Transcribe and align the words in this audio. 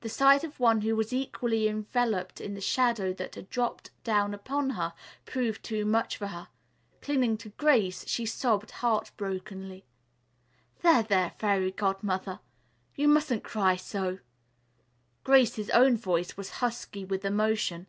The 0.00 0.08
sight 0.08 0.44
of 0.44 0.58
one 0.58 0.80
who 0.80 0.96
was 0.96 1.12
equally 1.12 1.68
enveloped 1.68 2.40
in 2.40 2.54
the 2.54 2.60
shadow 2.62 3.12
that 3.12 3.34
had 3.34 3.50
dropped 3.50 3.90
down 4.02 4.32
upon 4.32 4.70
her, 4.70 4.94
proved 5.26 5.62
too 5.62 5.84
much 5.84 6.16
for 6.16 6.28
her. 6.28 6.48
Clinging 7.02 7.36
to 7.36 7.50
Grace, 7.50 8.06
she 8.08 8.24
sobbed 8.24 8.70
heart 8.70 9.10
brokenly. 9.18 9.84
"There, 10.80 11.02
there, 11.02 11.28
dear 11.28 11.36
Fairy 11.38 11.70
Godmother. 11.70 12.40
You 12.94 13.08
mustn't 13.08 13.44
cry 13.44 13.76
so!" 13.76 14.20
Grace's 15.22 15.68
own 15.68 15.98
voice 15.98 16.34
was 16.34 16.48
husky 16.64 17.04
with 17.04 17.22
emotion. 17.22 17.88